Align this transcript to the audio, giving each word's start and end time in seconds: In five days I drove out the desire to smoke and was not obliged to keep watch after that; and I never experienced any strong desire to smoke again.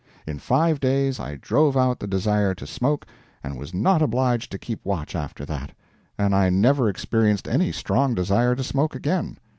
In 0.25 0.39
five 0.39 0.79
days 0.79 1.19
I 1.19 1.35
drove 1.35 1.77
out 1.77 1.99
the 1.99 2.07
desire 2.07 2.55
to 2.55 2.65
smoke 2.65 3.05
and 3.43 3.55
was 3.55 3.71
not 3.71 4.01
obliged 4.01 4.51
to 4.51 4.57
keep 4.57 4.83
watch 4.83 5.15
after 5.15 5.45
that; 5.45 5.73
and 6.17 6.33
I 6.33 6.49
never 6.49 6.89
experienced 6.89 7.47
any 7.47 7.71
strong 7.71 8.15
desire 8.15 8.55
to 8.55 8.63
smoke 8.63 8.95
again. 8.95 9.37